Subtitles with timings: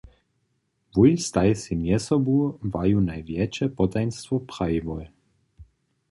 [0.95, 2.35] Wój staj sej mjezsobu
[2.73, 5.05] waju najwjetše potajnstwo prajiłoj.